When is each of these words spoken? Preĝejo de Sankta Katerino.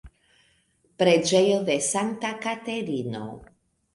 Preĝejo 1.01 1.59
de 1.67 1.75
Sankta 1.89 2.33
Katerino. 2.47 3.21